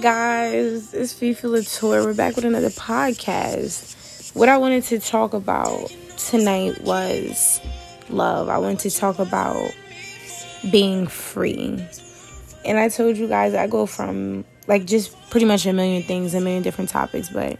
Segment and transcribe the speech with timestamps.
[0.00, 0.94] guys?
[0.94, 2.04] It's Fifi Latour.
[2.04, 4.32] We're back with another podcast.
[4.36, 7.60] What I wanted to talk about tonight was
[8.08, 8.48] love.
[8.48, 9.72] I wanted to talk about
[10.70, 11.84] being free.
[12.64, 16.32] And I told you guys I go from like just pretty much a million things,
[16.34, 17.58] a million different topics, but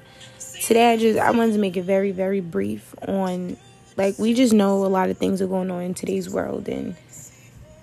[0.62, 3.57] today I just I wanted to make it very, very brief on
[3.96, 6.94] like we just know a lot of things are going on in today's world and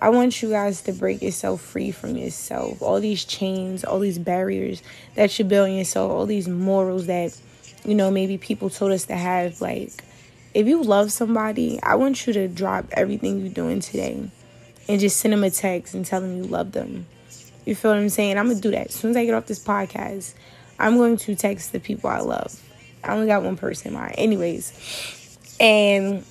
[0.02, 2.82] I want you guys to break yourself free from yourself.
[2.82, 4.84] All these chains, all these barriers
[5.16, 7.36] that you build in yourself, all these morals that,
[7.86, 9.62] you know, maybe people told us to have.
[9.62, 10.04] Like,
[10.54, 14.30] if you love somebody, I want you to drop everything you're doing today
[14.88, 17.08] and just send them a text and tell them you love them.
[17.66, 18.38] You feel what I'm saying?
[18.38, 18.88] I'm going to do that.
[18.88, 20.34] As soon as I get off this podcast,
[20.78, 22.62] I'm going to text the people I love.
[23.04, 24.16] I only got one person in mind.
[24.18, 26.24] Anyways, and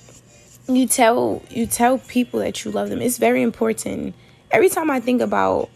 [0.67, 3.01] you tell you tell people that you love them.
[3.01, 4.15] It's very important.
[4.51, 5.69] Every time I think about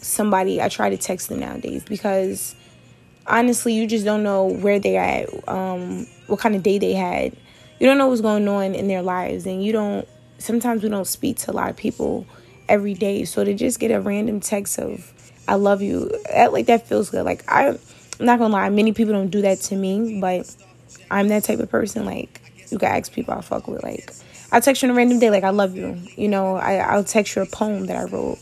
[0.00, 2.54] somebody, I try to text them nowadays because
[3.26, 7.36] honestly, you just don't know where they're at, um, what kind of day they had.
[7.78, 10.06] You don't know what's going on in their lives, and you don't.
[10.38, 12.26] Sometimes we don't speak to a lot of people
[12.68, 15.12] every day, so to just get a random text of
[15.48, 17.24] "I love you," that like that feels good.
[17.24, 20.54] Like I, I'm not gonna lie, many people don't do that to me, but
[21.10, 22.04] I'm that type of person.
[22.04, 22.39] Like
[22.70, 23.82] you can ask people I fuck with.
[23.82, 24.12] Like,
[24.52, 25.98] I'll text you on a random day, like, I love you.
[26.16, 28.38] You know, I, I'll text you a poem that I wrote.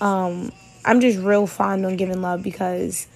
[0.00, 0.52] Um,
[0.84, 3.06] I'm just real fond on giving love because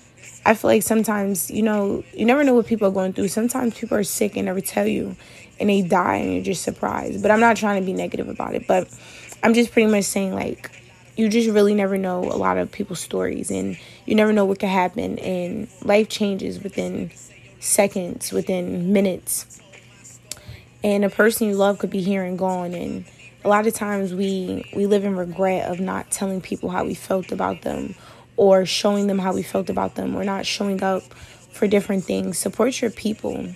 [0.45, 3.29] I feel like sometimes, you know, you never know what people are going through.
[3.29, 5.17] Sometimes people are sick and never tell you
[5.61, 7.23] and they die and you're just surprised.
[7.23, 8.67] But I'm not trying to be negative about it.
[8.67, 8.89] But
[9.43, 10.71] I'm just pretty much saying, like,
[11.17, 13.77] you just really never know a lot of people's stories and
[14.07, 15.19] you never know what could happen.
[15.19, 17.11] And life changes within
[17.61, 19.61] seconds, within minutes
[20.83, 22.75] and a person you love could be here and gone.
[22.75, 23.05] And
[23.45, 26.95] a lot of times we we live in regret of not telling people how we
[26.95, 27.95] felt about them
[28.37, 31.03] or showing them how we felt about them or not showing up
[31.51, 32.39] for different things.
[32.39, 33.49] Support your people.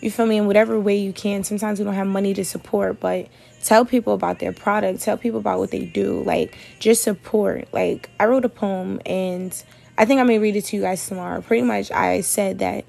[0.00, 0.36] You feel me?
[0.36, 1.44] In whatever way you can.
[1.44, 3.28] Sometimes we don't have money to support but
[3.62, 5.00] tell people about their product.
[5.00, 6.22] Tell people about what they do.
[6.22, 7.68] Like just support.
[7.72, 9.62] Like i wrote a poem and
[9.96, 11.40] i think i may read it to you guys tomorrow.
[11.40, 12.84] Pretty much i said that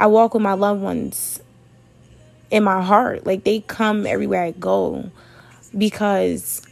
[0.00, 1.40] i walk with my loved ones
[2.52, 3.26] in my heart.
[3.26, 5.10] Like they come everywhere I go
[5.76, 6.62] because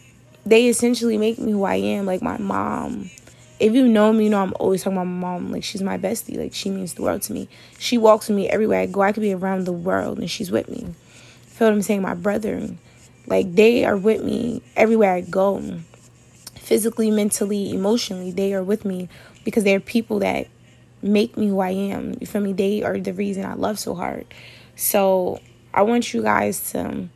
[0.46, 3.10] they essentially make me who I am, like my mom.
[3.58, 5.50] If you know me, you know I'm always talking about my mom.
[5.50, 6.38] Like she's my bestie.
[6.38, 7.48] Like she means the world to me.
[7.78, 9.00] She walks with me everywhere I go.
[9.02, 10.94] I could be around the world and she's with me.
[11.46, 12.02] Feel what I'm saying?
[12.02, 12.69] My brother.
[13.26, 15.80] Like they are with me everywhere I go.
[16.56, 19.08] Physically, mentally, emotionally, they are with me
[19.44, 20.46] because they're people that
[21.02, 22.16] make me who I am.
[22.20, 22.52] You feel me?
[22.52, 24.26] They are the reason I love so hard.
[24.76, 25.40] So
[25.72, 27.08] I want you guys to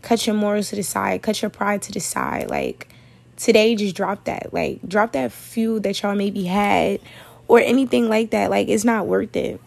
[0.00, 2.50] cut your morals to the side, cut your pride to the side.
[2.50, 2.88] Like
[3.36, 4.52] today, just drop that.
[4.52, 7.00] Like drop that feud that y'all maybe had
[7.48, 8.50] or anything like that.
[8.50, 9.60] Like it's not worth it.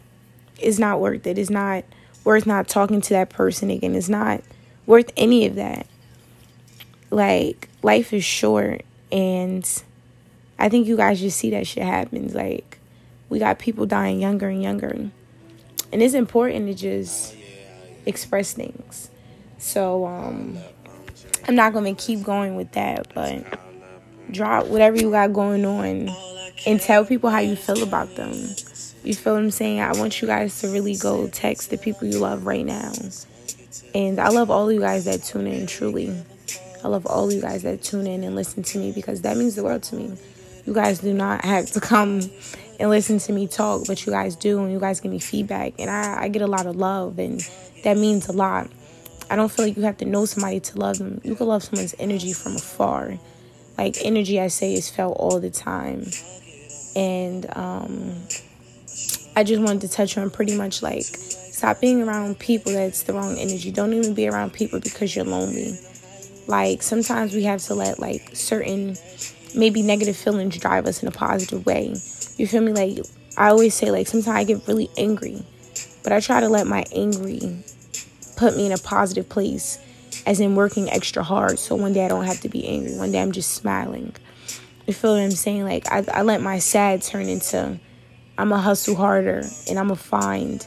[0.60, 1.38] It's not worth it.
[1.38, 1.86] It's not
[2.24, 3.96] worth not talking to that person again.
[3.96, 4.42] It's not
[4.86, 5.88] worth any of that.
[7.12, 9.84] Like life is short and
[10.58, 12.34] I think you guys just see that shit happens.
[12.34, 12.80] Like
[13.30, 14.90] we got people dying younger and younger.
[15.92, 17.36] And it's important to just
[18.06, 19.10] express things.
[19.58, 20.58] So um,
[21.48, 23.44] I'm not gonna keep going with that, but
[24.32, 26.10] drop whatever you got going on
[26.66, 28.34] and tell people how you feel about them.
[29.04, 29.82] You feel what I'm saying?
[29.82, 32.92] I want you guys to really go text the people you love right now.
[33.94, 36.16] And I love all you guys that tune in, truly.
[36.84, 39.56] I love all you guys that tune in and listen to me because that means
[39.56, 40.18] the world to me.
[40.66, 42.22] You guys do not have to come
[42.80, 45.74] and listen to me talk, but you guys do, and you guys give me feedback,
[45.80, 47.40] and I, I get a lot of love, and
[47.84, 48.70] that means a lot.
[49.30, 51.22] I don't feel like you have to know somebody to love them.
[51.24, 53.18] You can love someone's energy from afar.
[53.78, 56.06] Like energy, I say, is felt all the time,
[56.96, 58.16] and um,
[59.36, 63.14] I just wanted to touch on pretty much like stop being around people that's the
[63.14, 63.72] wrong energy.
[63.72, 65.80] Don't even be around people because you're lonely.
[66.48, 68.96] Like sometimes we have to let like certain
[69.56, 71.96] maybe negative feelings drive us in a positive way.
[72.38, 72.74] You feel me?
[72.74, 73.06] Like
[73.38, 75.44] I always say, like sometimes I get really angry,
[76.04, 77.64] but I try to let my angry
[78.38, 79.80] put me in a positive place,
[80.26, 81.60] as in working extra hard.
[81.60, 82.96] So one day I don't have to be angry.
[82.98, 84.16] One day I'm just smiling.
[84.86, 85.64] You feel what I'm saying?
[85.64, 87.80] Like I, I let my sad turn into
[88.38, 90.66] I'm gonna hustle harder and I'm gonna find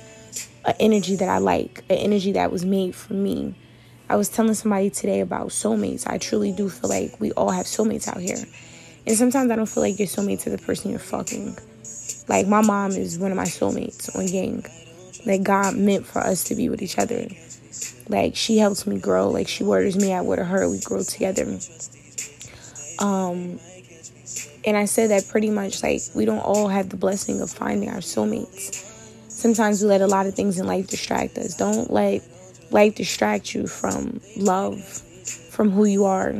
[0.64, 3.54] an energy that I like, an energy that was made for me.
[4.08, 6.08] I was telling somebody today about soulmates.
[6.08, 8.42] I truly do feel like we all have soulmates out here.
[9.08, 11.58] And sometimes I don't feel like you're soulmate to the person you're fucking.
[12.28, 14.66] Like my mom is one of my soulmates on Gang.
[15.26, 17.28] Like God meant for us to be with each other.
[18.08, 19.30] Like she helps me grow.
[19.30, 20.68] Like she waters me, I water her.
[20.70, 21.58] We grow together.
[23.00, 23.58] Um,
[24.64, 27.88] And I said that pretty much like we don't all have the blessing of finding
[27.88, 28.84] our soulmates.
[29.30, 31.54] Sometimes we let a lot of things in life distract us.
[31.56, 32.22] Don't let
[32.70, 34.82] life distract you from love,
[35.50, 36.34] from who you are.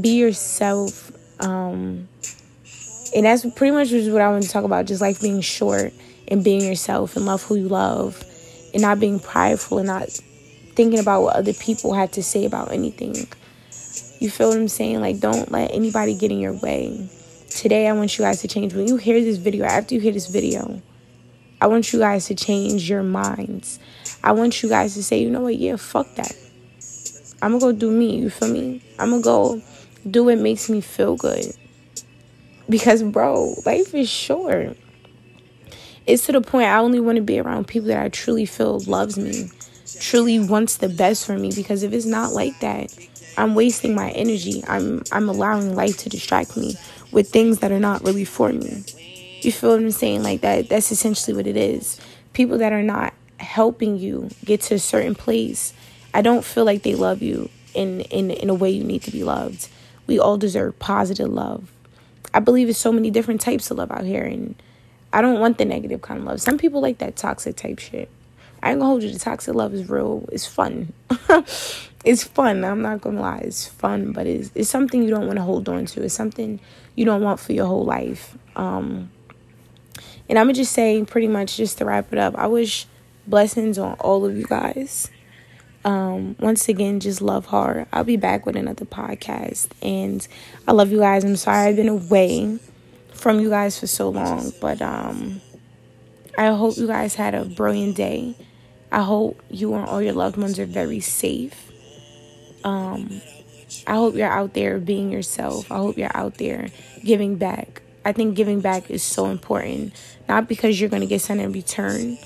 [0.00, 1.12] Be yourself.
[1.40, 2.08] Um,
[3.14, 5.92] and that's pretty much what I want to talk about just like being short
[6.28, 8.22] and being yourself and love who you love
[8.72, 10.08] and not being prideful and not
[10.74, 13.14] thinking about what other people have to say about anything.
[14.20, 15.00] You feel what I'm saying?
[15.00, 17.08] Like, don't let anybody get in your way.
[17.50, 18.74] Today, I want you guys to change.
[18.74, 20.82] When you hear this video, after you hear this video,
[21.60, 23.78] I want you guys to change your minds.
[24.22, 25.56] I want you guys to say, you know what?
[25.56, 26.36] Yeah, fuck that.
[27.40, 28.16] I'm gonna go do me.
[28.18, 28.82] You feel me?
[28.98, 29.62] I'm gonna go
[30.10, 31.54] do what makes me feel good.
[32.68, 34.76] Because, bro, life is short.
[36.06, 38.80] It's to the point I only want to be around people that I truly feel
[38.80, 39.50] loves me,
[40.00, 41.52] truly wants the best for me.
[41.54, 42.92] Because if it's not like that,
[43.38, 44.64] I'm wasting my energy.
[44.66, 46.76] I'm I'm allowing life to distract me
[47.12, 48.84] with things that are not really for me.
[49.42, 50.24] You feel what I'm saying?
[50.24, 52.00] Like that that's essentially what it is.
[52.32, 55.72] People that are not helping you get to a certain place,
[56.12, 59.12] I don't feel like they love you in in in a way you need to
[59.12, 59.68] be loved.
[60.08, 61.70] We all deserve positive love.
[62.34, 64.56] I believe there's so many different types of love out here and
[65.12, 66.40] I don't want the negative kind of love.
[66.40, 68.10] Some people like that toxic type shit.
[68.62, 69.10] I ain't gonna hold you.
[69.12, 70.28] The toxic love is real.
[70.32, 70.92] It's fun.
[72.04, 72.64] it's fun.
[72.64, 73.42] I'm not gonna lie.
[73.44, 76.02] It's fun, but it's it's something you don't want to hold on to.
[76.02, 76.58] It's something
[76.96, 78.36] you don't want for your whole life.
[78.56, 79.10] Um,
[80.28, 82.34] and I'm gonna just say, pretty much, just to wrap it up.
[82.36, 82.86] I wish
[83.26, 85.10] blessings on all of you guys.
[85.88, 87.86] Um, once again, just love hard.
[87.94, 90.28] I'll be back with another podcast, and
[90.66, 91.24] I love you guys.
[91.24, 92.58] I'm sorry I've been away
[93.14, 95.40] from you guys for so long, but um,
[96.36, 98.34] I hope you guys had a brilliant day.
[98.92, 101.72] I hope you and all your loved ones are very safe.
[102.64, 103.22] Um,
[103.86, 105.72] I hope you're out there being yourself.
[105.72, 106.68] I hope you're out there
[107.02, 107.80] giving back.
[108.04, 109.94] I think giving back is so important,
[110.28, 112.18] not because you're going to get something in return,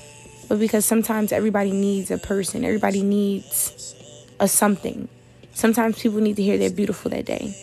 [0.47, 3.95] but because sometimes everybody needs a person, everybody needs
[4.39, 5.07] a something.
[5.53, 7.55] Sometimes people need to hear they're beautiful that day.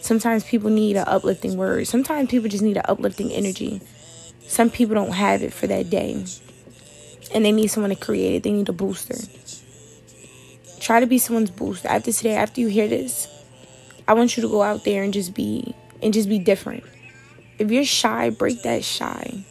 [0.00, 1.86] Sometimes people need an uplifting word.
[1.86, 3.80] Sometimes people just need an uplifting energy.
[4.46, 6.24] Some people don't have it for that day
[7.34, 8.42] and they need someone to create it.
[8.42, 9.16] They need a booster.
[10.80, 11.88] Try to be someone's booster.
[11.88, 13.28] After today, after you hear this,
[14.06, 16.84] I want you to go out there and just be and just be different.
[17.58, 19.44] If you're shy, break that shy.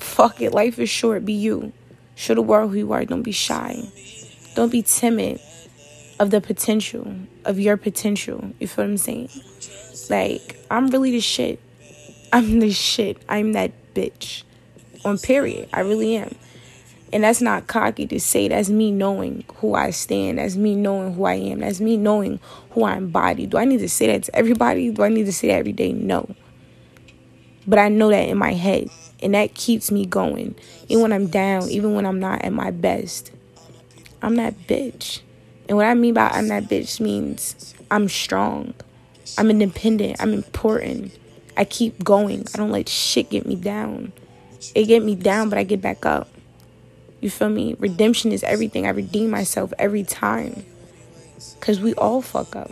[0.00, 0.52] Fuck it.
[0.52, 1.24] Life is short.
[1.24, 1.72] Be you.
[2.18, 3.04] Show the world who you are.
[3.04, 3.80] Don't be shy.
[4.56, 5.40] Don't be timid
[6.18, 8.52] of the potential, of your potential.
[8.58, 9.30] You feel what I'm saying?
[10.10, 11.60] Like, I'm really the shit.
[12.32, 13.22] I'm the shit.
[13.28, 14.42] I'm that bitch.
[15.04, 15.68] On period.
[15.72, 16.34] I really am.
[17.12, 18.48] And that's not cocky to say.
[18.48, 20.38] That's me knowing who I stand.
[20.38, 21.60] That's me knowing who I am.
[21.60, 23.46] That's me knowing who I embody.
[23.46, 24.90] Do I need to say that to everybody?
[24.90, 25.92] Do I need to say that every day?
[25.92, 26.34] No.
[27.68, 28.90] But I know that in my head.
[29.22, 30.56] And that keeps me going.
[30.88, 33.30] Even when I'm down, even when I'm not at my best.
[34.22, 35.20] I'm that bitch.
[35.68, 38.74] And what I mean by I'm that bitch means I'm strong.
[39.36, 40.16] I'm independent.
[40.20, 41.12] I'm important.
[41.56, 42.46] I keep going.
[42.54, 44.12] I don't let shit get me down.
[44.74, 46.28] It get me down, but I get back up.
[47.20, 47.76] You feel me?
[47.78, 48.86] Redemption is everything.
[48.86, 50.64] I redeem myself every time.
[51.58, 52.70] Because we all fuck up.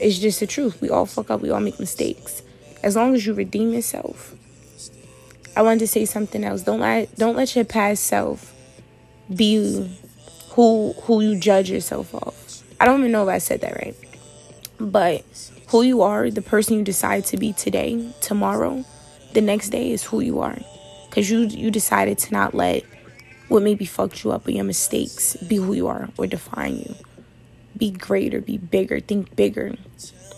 [0.00, 0.80] It's just the truth.
[0.80, 1.40] We all fuck up.
[1.40, 2.42] We all make mistakes.
[2.82, 4.34] As long as you redeem yourself.
[5.56, 6.62] I wanted to say something else.
[6.62, 8.54] Don't let don't let your past self
[9.34, 9.90] be
[10.50, 12.62] who who you judge yourself off.
[12.80, 13.96] I don't even know if I said that right.
[14.78, 15.24] But
[15.68, 18.84] who you are, the person you decide to be today, tomorrow,
[19.34, 20.58] the next day is who you are.
[21.10, 22.84] Cause you you decided to not let
[23.48, 26.94] what maybe fucked you up or your mistakes be who you are or define you.
[27.76, 29.74] Be greater, be bigger, think bigger.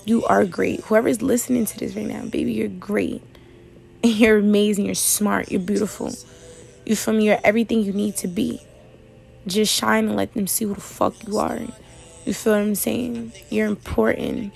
[0.04, 0.80] You are great.
[0.80, 3.23] Whoever's listening to this right now, baby, you're great.
[4.04, 6.12] You're amazing, you're smart, you're beautiful.
[6.85, 8.61] You from you're everything you need to be.
[9.47, 11.61] Just shine and let them see who the fuck you are.
[12.25, 13.32] You feel what I'm saying?
[13.49, 14.52] You're important.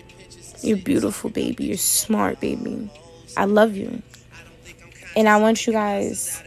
[0.62, 1.66] You're beautiful, baby.
[1.66, 2.90] You're smart, baby.
[3.36, 4.02] I love you.
[5.16, 6.42] And I want you guys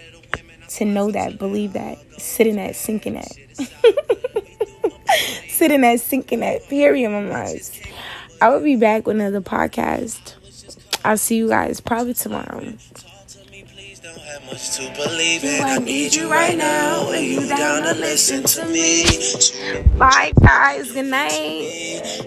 [0.69, 3.31] to know that, believe that, sit in that, sink in that.
[5.47, 6.67] sit in that, sink in that.
[6.67, 7.81] Period, my lives.
[8.41, 10.35] I will be back with another podcast.
[11.03, 12.73] I'll see you guys probably tomorrow.
[14.45, 15.61] Much to believe in.
[15.63, 19.05] I need you right now, and you down to listen to me.
[19.97, 20.91] Bye, guys.
[20.91, 22.21] Good night.